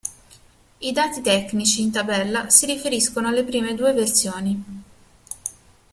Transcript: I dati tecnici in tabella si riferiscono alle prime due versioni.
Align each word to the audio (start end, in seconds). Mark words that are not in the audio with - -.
I 0.79 0.91
dati 0.93 1.21
tecnici 1.21 1.83
in 1.83 1.91
tabella 1.91 2.49
si 2.49 2.65
riferiscono 2.65 3.27
alle 3.27 3.43
prime 3.43 3.75
due 3.75 3.93
versioni. 3.93 4.63